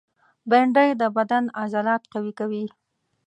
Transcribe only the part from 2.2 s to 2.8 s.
کوي